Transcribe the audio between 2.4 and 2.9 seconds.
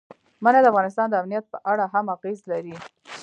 لري.